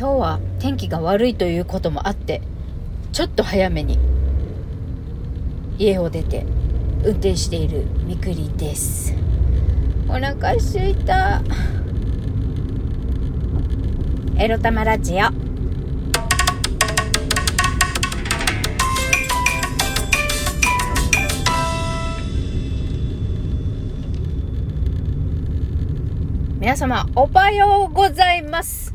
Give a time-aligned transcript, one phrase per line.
[0.00, 2.40] 今日は天気が悪いということもあって
[3.12, 3.98] ちょっと早めに
[5.76, 6.46] 家を出て
[7.04, 9.14] 運転しているみくりです。
[10.08, 11.42] お腹すいた。
[14.38, 15.16] エロ玉ラジオ。
[26.58, 28.89] 皆様、おはようございます。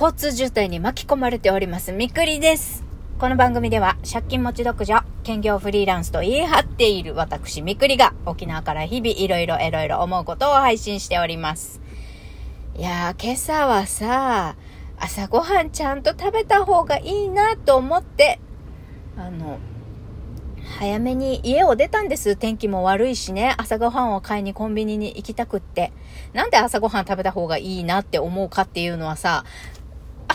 [0.00, 2.84] 交通渋滞に巻き込まれております、みくりです。
[3.18, 11.82] この番組では、借金持ち独女、兼業フリーランスと言い張っている私、みくりが、沖縄から日々いろいろいろいろ思うことを配信しております。
[12.78, 14.56] いやー、今朝はさ、
[14.98, 18.40] 朝ごはんちゃんと食べた方がいいなと思って、
[19.18, 19.58] あの、
[20.78, 22.36] 早めに家を出たんです。
[22.36, 23.54] 天気も悪いしね。
[23.58, 25.92] 朝ごはんを買いにコンビニに行きたくって。
[26.32, 29.44] なんで朝ごはん食べた方がいいなって思うかっていうのはさ、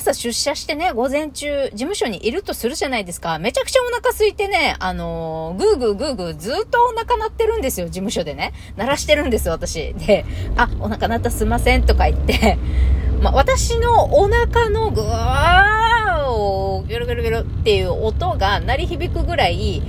[0.05, 3.39] 朝出社してね、午前中、事務所にいるとするじゃないですか。
[3.39, 8.53] めちゃくちゃお腹空いてね、あのー、ぐーぐーぐーぐーずっとお腹鳴ってるんですよ、事務所でね。
[8.75, 9.95] 鳴らしてるんです、私。
[9.95, 10.25] で、
[10.57, 12.59] あ、お腹鳴ったすいませんとか言って、
[13.21, 19.81] ま私のお腹のぐわーを、ギョロギョロギョロっていう音が鳴り響くぐらい、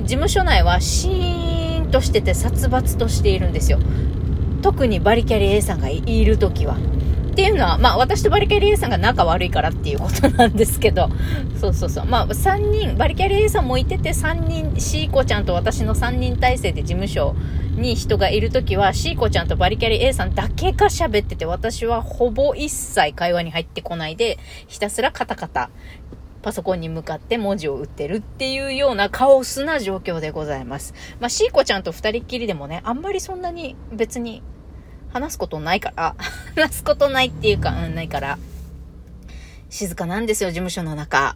[0.00, 3.78] 事務所内はシーンとしてて殺伐としているんですよ。
[4.60, 6.76] 特にバリキャリ A さんがいる時は。
[7.32, 11.08] っていうのは、まあ私とバリキャリ A さんが仲悪いからっていうことなんですけど、
[11.58, 12.04] そうそうそう。
[12.04, 17.34] まあ3人、バリキャリ A さんもいてて3人、シーコちゃんと私の3人体制で事務所
[17.74, 25.70] に人がいるときは、シーコちゃんとバリキャリ A さんだけが喋ってて、私はほぼ一切会話に入ってこないで、ひたすらカタカタ
[26.42, 30.92] パソコンに向かって文字を打ってるっていうようなカオスな状況でございます。
[31.20, 34.42] まあ、シーコちゃんと二人っきりでもね、あんまりそんなに別に
[35.12, 36.14] 話すことないから、
[36.56, 38.38] 話すことないっていうか、うん、ないから、
[39.72, 41.34] 静かなんですよ、事務所の中。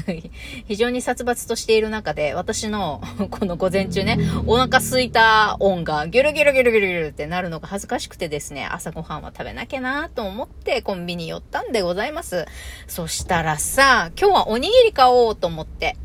[0.66, 12.46] 非常に殺伐としている中で、私の この午前中ね、お腹すいた音がギュルギュルギュルギュルギュルってなるのが恥ずかしくてですね、朝ごはんは食べなきゃなと思ってコンビニ寄ったんでございます。
[12.86, 15.98] そしたらさ、今日はおにぎり買おうと思って、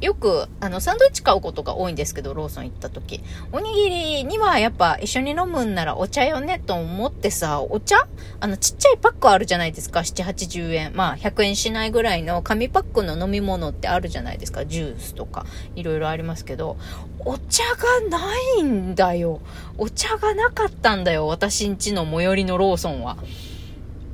[0.00, 3.22] よく、あの、サンドイッチ買うことが多いんですけど、ローソン行った時。
[3.50, 8.06] おにぎりにはやっぱ一緒に飲むんならお茶よねと思ってさ、お茶？
[8.40, 10.00] あの、ちっちゃいパックあるじゃないですか。
[10.00, 10.92] 7、80円。
[10.94, 14.66] まあ、100円しないぐらいの紙パックの飲み物ってあるじゃないですか。
[14.66, 16.76] ジュースとか、いろいろありますけど、
[17.24, 17.64] お茶
[18.10, 18.20] がな
[18.58, 19.40] いんだよ。
[19.78, 21.26] お茶がなかったんだよ。
[21.26, 23.16] 私んちの最寄りのローソンは。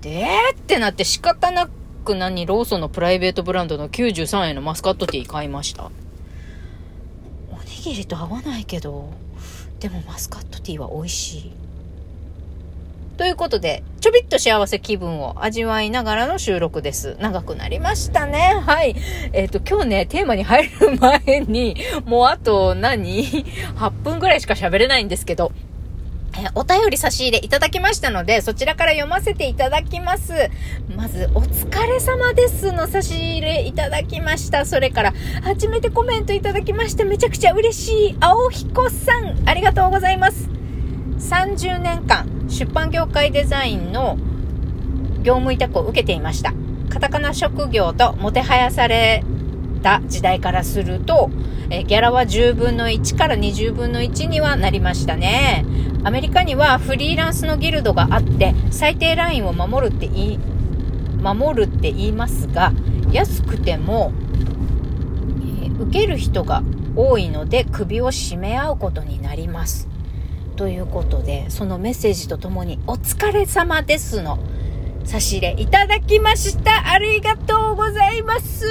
[0.01, 1.71] でーってなって仕方なく
[2.03, 5.91] く何ローソンのプライベートブランドの93円のマスカットティー買いました。
[7.51, 9.11] おにぎりと合わないけど、
[9.81, 11.53] でもマスカットティーは美味しい。
[13.17, 17.17] ということで、ちょびっと幸せ気分を味わいながらの収録です。
[17.21, 18.61] 長くなりましたね。
[18.65, 18.97] はい。
[19.33, 23.23] えっ、ー、と、今日ね、テーマに入る前に、もうあと何
[23.77, 25.53] ?8 分ぐらいしか喋れないんですけど、
[26.43, 30.51] えお便り差し入れいただきましたので、そちらから読ませていただきます。
[30.97, 34.67] まず、お疲れ様ですの差し入れいただきました。
[34.67, 37.05] それから、初めてコメントいただきました。
[37.05, 38.17] めちゃくちゃ嬉しい。
[38.21, 40.49] 青彦さん、ありがとうございます。
[41.19, 44.19] 30年間、出版業界デザインの
[45.23, 46.53] 業務委託を受けていました。
[46.89, 49.23] カタカナ職業ともてはやされ
[49.83, 51.31] た時代からすると、
[51.71, 55.65] えギャラは10分の1から20分の1にはなりましたね。
[56.05, 60.39] アメリカにはフリーランスのギルドがあって、最低ラインを守るって言い、
[61.23, 62.73] 守るって言いますが、
[63.13, 64.13] 安くても、
[65.63, 66.63] えー、受ける人が
[66.97, 69.89] 多いので首を絞め合うことになります。
[70.57, 74.39] ということで、そのメッセージとともに、お疲れ様ですの
[75.05, 76.93] 差し入れいただきました。
[76.93, 78.67] ありがとうございます。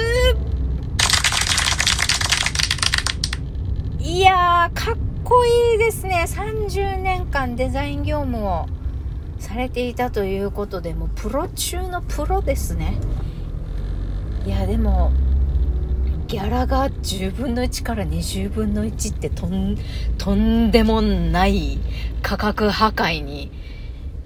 [4.00, 6.24] いやー、かっこいいですね。
[6.26, 8.66] 30年間デザイン業務を
[9.38, 12.96] されていたということで、もうプロ中のプロですね。
[14.46, 15.12] いや、でも、
[16.26, 19.76] ギャラが10分の1から20分の1ってとん、
[20.18, 21.78] とんでもない
[22.22, 23.52] 価格破壊に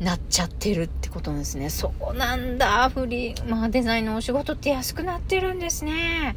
[0.01, 1.69] なっちゃってるってことですね。
[1.69, 6.37] そうなんだ、フリー、まあデザインのお仕事って安くなってるんですね。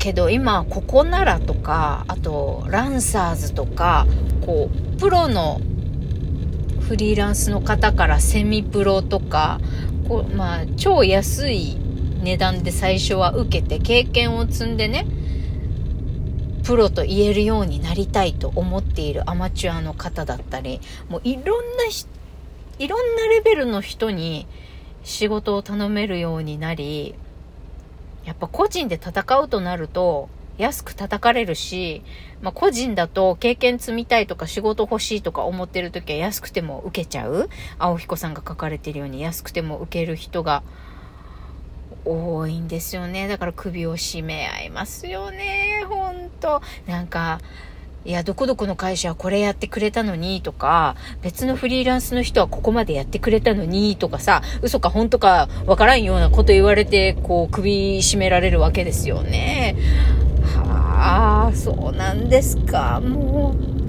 [0.00, 4.06] けど今ここならとかあとランサーズとか
[4.44, 5.60] こうプロの
[6.80, 9.60] フリーランスの方からセミプロとか
[10.08, 11.76] こう、まあ、超安い
[12.22, 15.06] 値段で最初は受けて経験を積んでね
[16.64, 21.84] プロと言えるようになりたいと思っているアマチュアの方だったりもういろんな
[22.78, 24.46] いろんなレベルの人に
[25.02, 27.14] 仕事を頼めるようになり、
[28.30, 32.04] やっぱ個人で戦うとなると、安く叩かれるし、
[32.42, 37.48] まあ、個人だと経験積みたいとか仕事欲しいとか思ってる時は安くても受けちゃう
[37.78, 40.62] 青彦さんが書かれてるように安くても受ける人が
[42.04, 43.26] 多いんですよね。
[43.26, 45.84] だから首を絞め合いますよね。
[45.88, 46.62] ほんと。
[46.86, 47.40] なんか、
[48.06, 59.76] いや、どこどこの会社はこれやってくれたのにとか、別のフリーランスの人はここまでやってくれたのにとかさ、嘘か本当かわからんようなこと言われて、こう首絞められるわけですよね。
[60.42, 63.00] はあ、そうなんですか。
[63.00, 63.79] もう、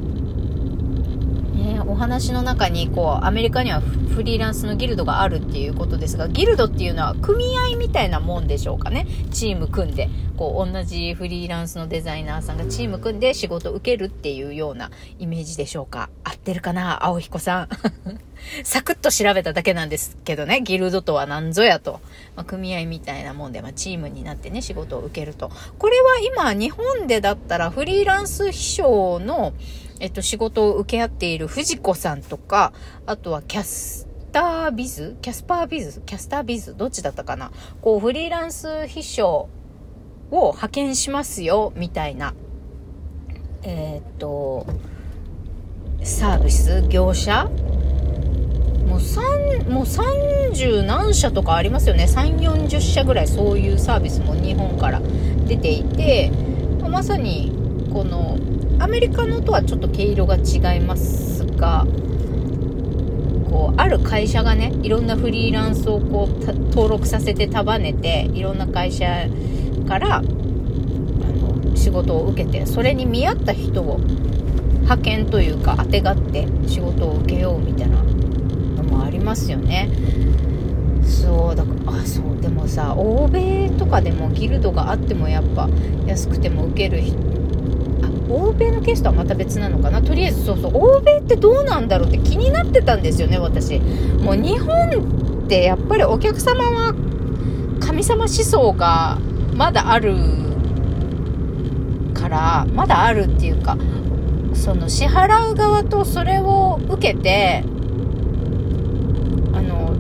[1.91, 9.05] お話の中に、こう、アメリカにはフリーランスのギルドがあるっていうことですが、ギルドっていうのは組合みたいなもんでしょうかね？
[9.31, 14.89] チーム組んで、こう、同じフリーランスのデザイナーさんがチーム組んで仕事を受けるっていうような
[15.19, 16.09] イメージでしょうか？
[16.23, 17.05] 合ってるかな？
[17.05, 17.69] 青彦さん。
[18.63, 21.99] サクッと調べただけなんですけどね、ギルドとは何ぞやと。
[22.35, 25.51] まあ、組合みたいなもんで、まあ、チームになってね、仕事を受けると。
[25.77, 29.53] これは今、日本でだったらフリーランス秘書の、
[30.01, 32.74] えっと、仕事を受け合っている藤子さんとか、
[33.06, 35.15] あとはキャスタービズ？
[35.21, 36.01] キャスパービズ？
[36.07, 36.75] キャスタービズ？
[36.75, 37.51] どっちだったかな？
[37.81, 39.48] こう、フリーランス秘書
[40.31, 42.33] を派遣しますよ、みたいな、
[43.62, 44.65] えー、っと、
[46.01, 46.83] サービス？
[46.89, 47.45] 業者？
[47.45, 52.06] もう3、もう30何社とかありますよね。
[52.06, 55.00] 3、40社ぐらいそういうサービスも日本から
[55.45, 56.31] 出ていて、
[56.89, 57.51] まさに
[57.94, 58.39] この
[58.81, 61.86] アメリカのとはちょっと毛色が違いますが
[63.48, 69.28] こうある会社がねいろんなフリーランスをこう登録させて束ねていろんな会社
[69.88, 70.24] から
[71.75, 79.89] 仕事を受けてそれに見合った人を派遣というかあてがって仕事を受けようみたいなのもありますよね。
[81.04, 85.69] そうだからあそうでもさ欧米とかでもギルドがあってもやっぱ
[86.07, 87.31] 安くても受ける人
[88.31, 90.01] 欧米のケースとはまた別なのかな？
[90.01, 93.80] とりあえずそうそう欧米ってどうなんだろうって気になってたんですよね私。
[93.80, 96.94] もう日本ってやっぱりお客様は
[97.80, 99.18] 神様思想が
[99.54, 100.16] まだある
[102.13, 103.78] からまだあるっていうか
[104.54, 107.63] その支払う側とそれを受けて
[109.54, 109.95] あの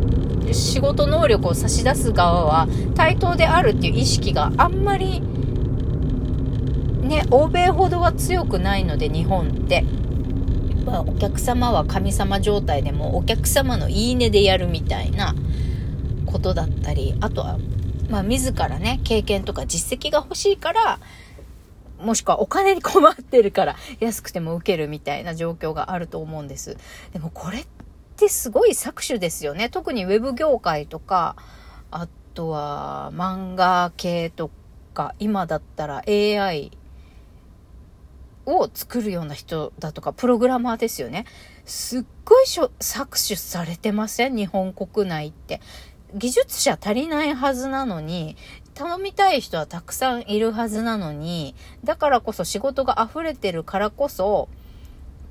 [0.53, 5.21] 仕事能力を差し出す側は対等であるっていう意識があんまり
[7.11, 9.83] ね、欧米ほどは強くないので、日本って。
[10.85, 15.35] まあ、お客様は神様状態でも、お客様のいいねでやるみたいな
[16.25, 17.59] ことだったり、あとは、
[18.09, 20.99] まあ、自らね、経験とか実績が欲しいから、
[21.99, 26.77] もしくはお金に困ってるから安くても受けるみたいな状況があると思うんです。
[27.11, 27.67] でもこれっ
[28.15, 29.69] てすごい搾取ですよね。
[29.69, 31.35] 特にウェブ業界とか、
[31.91, 34.49] あとは漫画系と
[34.93, 36.71] か、今だったら AI
[38.45, 41.25] を作るような人だとか、プログラマーですよね。
[41.65, 44.35] すっごい搾取されてません？
[44.35, 45.61] 日本国内って。
[46.13, 48.35] 技術者足りないはずなのに、
[48.73, 51.55] 頼みたい人はたくさんいるはずなのに、
[51.85, 54.49] だからこそ仕事が溢れてるからこそ、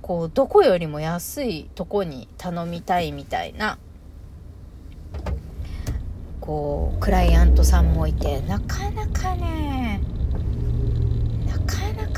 [0.00, 3.76] こう、どこよりも安いとこに頼みたいみたいな、
[6.40, 10.00] こう、クライアントさんもいて、なかなかね、
[11.46, 12.08] なかな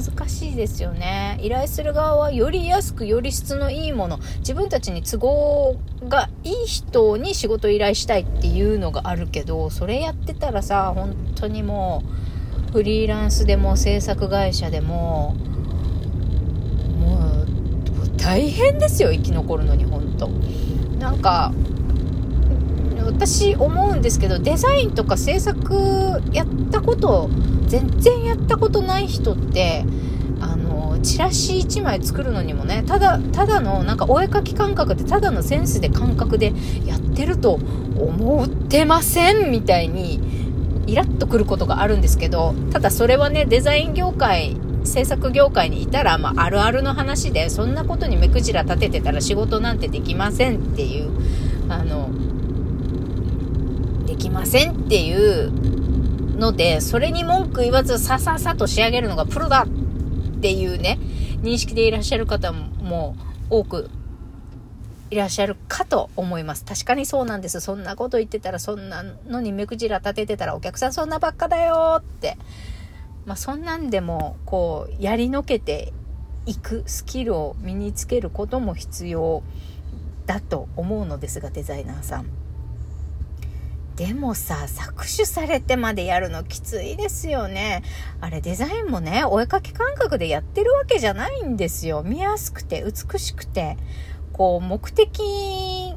[0.00, 1.38] 難しいですよね。
[1.42, 4.18] 依頼する側はより安くより質のいいもの。
[4.38, 5.76] 自分たちに都合
[6.08, 12.02] がいい人に仕事依頼したいっていうのがあるけどそれやってたらさ本当にも
[12.70, 15.34] うフリーランスでも制作会社でも
[16.98, 20.28] もう大変ですよ生き残るのに本当。
[20.98, 21.52] なんか
[23.10, 27.28] 私思うんですけどデザインとか制作やったこと
[27.66, 29.84] 全然やったことない人って
[30.40, 36.52] あのチラシ1枚作るのにもねただただのなんかお絵描き感覚でただのセンスで感覚で
[36.86, 37.54] やってると
[37.98, 40.20] 思ってませんみたいに
[40.86, 51.10] イラッとくることがあるんですけどただそれはねデザイン業界制作業界にいたら、まあ、あるあるの話でそんなことに目くじら立ててたら仕事なんてできませんっていう
[51.68, 52.08] あの
[54.20, 55.50] きませんっていう
[56.38, 60.98] ので、それに文句言わずさささと仕上げるのがプロだっていうね、
[61.42, 63.16] 認識でいらっしゃる方も
[63.48, 63.90] 多く
[65.10, 66.64] いらっしゃるかと思います。
[66.64, 67.60] 確かにそうなんです。
[67.60, 72.36] そんなこと言ってたら、そんなのに目くじら立ててたら、お客さんそんなばっかだよって。
[73.26, 75.92] まあ、そんなんでも、こう、やりのけて
[76.46, 79.42] いくスキルを身につけることも必要
[80.26, 82.39] だと思うのですがデザイナーさん
[84.00, 87.82] でもさ搾取されてまでやるのきついですよね。
[88.22, 92.02] あれデザインもねお絵かき感覚でやってるわけじゃないんですよ。
[92.02, 93.76] 見やすくて美しくて。
[94.32, 95.96] こう目的に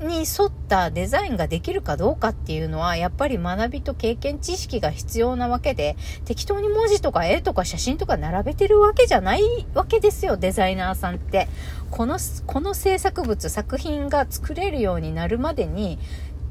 [0.00, 9.42] 沿ったデザインができるかどうかっていうのは、やっぱり学びと経験知識が必要なわけで、適当に文字とか絵とか写真とか並べてるわけじゃない
[9.74, 11.46] わけですよ、デザイナーさんって。
[11.92, 16.00] この、この制作物、作品が作れるようになるまでに、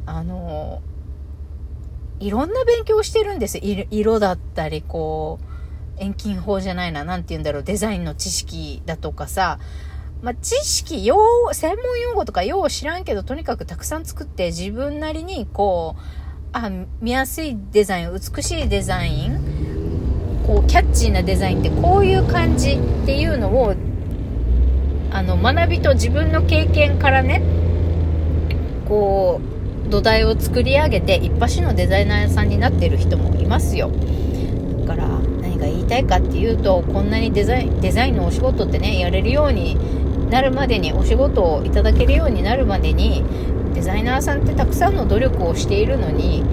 [0.06, 0.82] あの、
[2.24, 3.60] いろんな勉強してるんです。
[3.62, 5.40] 色だったり、こ
[6.00, 9.60] う、遠近法じゃないな、なんて言うんだろう、デザインの知識だとかさ、
[10.22, 11.18] まあ、知識、用、
[11.52, 16.02] 専門用語とかよう知らんけど、とにかくたくさん作って自分なりにこう、
[16.54, 23.76] あ、見やすいデザイン、美しいデザイン、こう、キャッチーなデザインってこういう感じっていうのを、
[25.12, 27.42] あの、学びと自分の経験からね、
[28.88, 29.53] こう、
[29.94, 33.92] 土台を作り上げて一発のデザイナーさんになってる人もいますよ。
[34.88, 35.08] だから、
[35.40, 39.78] 何が言いたいかっていうと、こんなにデザイン、デザインのお仕事ってね、やれるように
[40.32, 43.24] なるまでにお仕事をいただけるようになるまでに
[43.76, 46.44] デザイナーさんってたくさんの努力をしているのに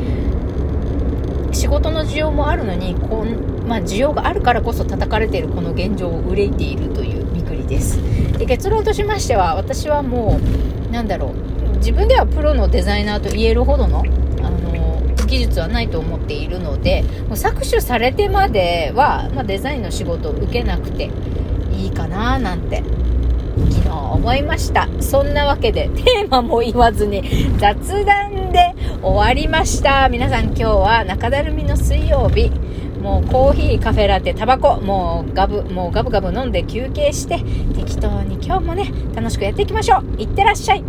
[1.53, 7.99] 仕事の需要もあるのにこん、まあ、需要があるからこそ叩かれているこの現状を憂いているというみくりです
[8.37, 14.05] で結論としましては私はもうなんだろう自分ではプロのデザイナーと言えるほどの
[14.43, 21.11] あの技術はないと思っているのでもう搾取されてまでは、まあ、デザインの仕事を受けなくて
[21.73, 22.83] いいかななんて
[23.69, 24.89] 昨日思いました。
[25.01, 27.23] そんなわけで、テーマも言わずに
[27.59, 30.09] 雑談で終わりました。
[30.09, 32.51] 皆さん今日は中だるみの水曜日。
[33.01, 37.39] もうコーヒー、カフェラテ、タバコ、もうガブ、もうガブガブ飲んで休憩して、
[37.75, 40.21] 適当に今日もね、楽しくやっていきましょう。
[40.21, 40.85] いってらっしゃい。